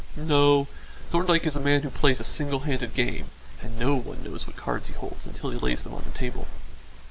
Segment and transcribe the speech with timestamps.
[0.15, 0.65] No;
[1.11, 3.29] Thorndyke is a man who plays a single handed game
[3.61, 6.47] and no one knows what cards he holds until he lays them on the table."